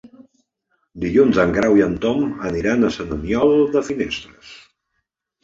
Dilluns 1.03 1.39
en 1.43 1.53
Grau 1.57 1.77
i 1.81 1.83
en 1.87 1.93
Tom 2.07 2.23
aniran 2.49 2.81
a 2.83 2.91
Sant 2.97 3.13
Aniol 3.19 3.55
de 3.77 3.85
Finestres. 3.93 4.57